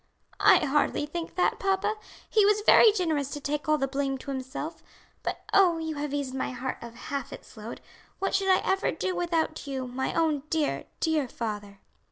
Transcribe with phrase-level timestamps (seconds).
[0.39, 1.93] "I hardly think that, papa;
[2.27, 4.81] he was very generous to take all the blame to himself;
[5.21, 7.81] but oh, you have eased my heart of half its load.
[8.17, 11.81] What should I ever do without you, my own dear, dear father!"